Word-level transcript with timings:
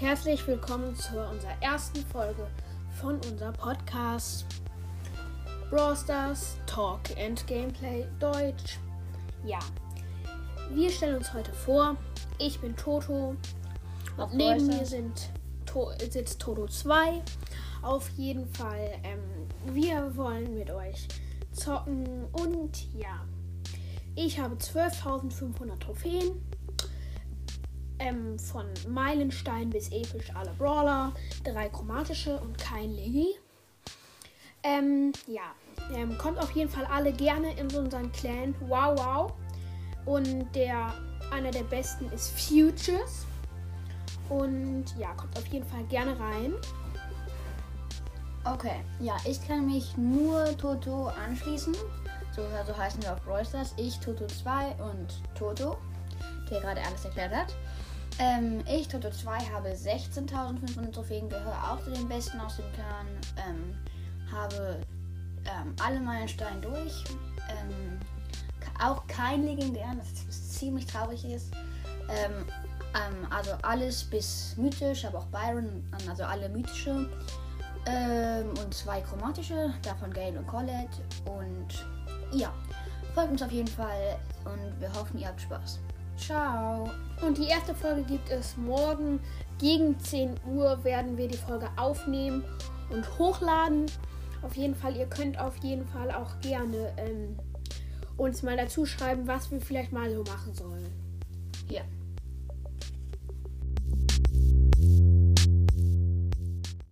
herzlich 0.00 0.46
willkommen 0.46 0.96
zu 0.96 1.20
unserer 1.20 1.60
ersten 1.60 1.98
Folge 2.06 2.46
von 3.02 3.16
unserem 3.30 3.52
Podcast 3.52 4.46
Brawl 5.68 5.94
Stars 5.94 6.56
Talk 6.64 7.00
and 7.22 7.46
Gameplay 7.46 8.06
Deutsch. 8.18 8.78
Ja, 9.44 9.58
wir 10.70 10.90
stellen 10.90 11.16
uns 11.16 11.34
heute 11.34 11.52
vor. 11.52 11.98
Ich 12.38 12.58
bin 12.60 12.74
Toto. 12.74 13.36
Auf 14.16 14.32
Und 14.32 14.38
neben 14.38 14.66
Brawl 14.68 14.78
mir 14.78 14.86
sind 14.86 15.28
to 15.66 15.90
sitzt 16.10 16.40
Toto 16.40 16.66
2. 16.66 17.20
Auf 17.82 18.08
jeden 18.16 18.48
Fall, 18.54 18.88
ähm, 19.02 19.20
wir 19.74 20.16
wollen 20.16 20.56
mit 20.56 20.70
euch 20.70 21.06
zocken 21.52 22.24
und 22.32 22.90
ja. 22.94 23.26
Ich 24.14 24.40
habe 24.40 24.54
12.500 24.54 25.78
Trophäen. 25.78 26.40
Ähm, 28.04 28.38
von 28.38 28.66
Meilenstein 28.86 29.70
bis 29.70 29.90
episch 29.90 30.30
alle 30.34 30.52
Brawler, 30.58 31.14
drei 31.42 31.70
chromatische 31.70 32.38
und 32.38 32.58
kein 32.58 32.90
Leggy. 32.90 33.28
Ähm, 34.62 35.12
ja, 35.26 35.54
ähm, 35.94 36.18
kommt 36.18 36.38
auf 36.38 36.50
jeden 36.50 36.68
Fall 36.68 36.84
alle 36.84 37.12
gerne 37.12 37.58
in 37.58 37.74
unseren 37.74 38.12
Clan. 38.12 38.54
Wow, 38.60 38.98
wow. 38.98 39.32
Und 40.04 40.54
der, 40.54 40.92
einer 41.30 41.50
der 41.50 41.62
besten 41.64 42.10
ist 42.12 42.38
Futures. 42.38 43.26
Und 44.28 44.84
ja, 44.98 45.12
kommt 45.14 45.36
auf 45.38 45.46
jeden 45.46 45.66
Fall 45.66 45.84
gerne 45.84 46.18
rein. 46.18 46.52
Okay, 48.44 48.80
ja, 49.00 49.16
ich 49.24 49.46
kann 49.46 49.66
mich 49.66 49.96
nur 49.96 50.54
Toto 50.58 51.06
anschließen. 51.06 51.74
So, 52.36 52.42
so 52.66 52.76
heißen 52.76 53.02
wir 53.02 53.14
auf 53.14 53.22
Brawl. 53.22 53.42
Ich, 53.78 53.98
Toto 54.00 54.26
2 54.26 54.72
und 54.82 55.22
Toto, 55.34 55.78
der 56.50 56.60
gerade 56.60 56.82
alles 56.82 57.06
erklärt 57.06 57.34
hat. 57.34 57.54
Ähm, 58.18 58.62
ich, 58.68 58.86
Toto 58.86 59.10
2, 59.10 59.38
habe 59.52 59.70
16.500 59.70 60.92
Trophäen, 60.92 61.28
gehöre 61.28 61.72
auch 61.72 61.82
zu 61.82 61.90
den 61.90 62.08
Besten 62.08 62.38
aus 62.40 62.56
dem 62.56 62.72
Clan. 62.72 63.06
Ähm, 63.48 63.74
habe 64.32 64.80
ähm, 65.44 65.74
alle 65.82 66.00
Meilensteine 66.00 66.60
durch. 66.60 67.04
Ähm, 67.48 67.98
auch 68.82 69.06
kein 69.06 69.44
legendären, 69.44 69.98
das 69.98 70.52
ziemlich 70.52 70.86
traurig 70.86 71.24
ist. 71.24 71.52
Ähm, 72.08 72.46
ähm, 72.94 73.26
also 73.30 73.52
alles 73.62 74.04
bis 74.04 74.54
mythisch, 74.56 75.04
aber 75.04 75.18
auch 75.18 75.26
Byron, 75.26 75.84
also 76.08 76.24
alle 76.24 76.48
mythische. 76.48 77.08
Und 77.86 78.72
zwei 78.72 79.02
chromatische, 79.02 79.74
davon 79.82 80.10
Gale 80.10 80.38
und 80.38 80.46
Colette. 80.46 81.02
Und 81.26 81.86
ja, 82.32 82.50
folgt 83.14 83.32
uns 83.32 83.42
auf 83.42 83.52
jeden 83.52 83.68
Fall 83.68 84.16
und 84.46 84.80
wir 84.80 84.90
hoffen, 84.94 85.18
ihr 85.18 85.28
habt 85.28 85.42
Spaß. 85.42 85.80
Ciao. 86.16 86.90
Und 87.26 87.38
die 87.38 87.48
erste 87.48 87.74
Folge 87.74 88.02
gibt 88.02 88.30
es 88.30 88.56
morgen. 88.56 89.20
Gegen 89.58 89.98
10 89.98 90.34
Uhr 90.52 90.82
werden 90.84 91.16
wir 91.16 91.28
die 91.28 91.36
Folge 91.36 91.68
aufnehmen 91.76 92.44
und 92.90 93.18
hochladen. 93.18 93.86
Auf 94.42 94.56
jeden 94.56 94.74
Fall, 94.74 94.96
ihr 94.96 95.06
könnt 95.06 95.38
auf 95.38 95.56
jeden 95.58 95.86
Fall 95.86 96.10
auch 96.10 96.38
gerne 96.40 96.92
ähm, 96.96 97.36
uns 98.16 98.42
mal 98.42 98.56
dazu 98.56 98.84
schreiben, 98.84 99.26
was 99.26 99.50
wir 99.50 99.60
vielleicht 99.60 99.92
mal 99.92 100.12
so 100.12 100.22
machen 100.22 100.54
sollen. 100.54 100.86
Ja. 101.68 101.82